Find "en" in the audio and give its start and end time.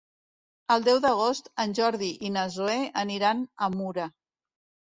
1.65-1.77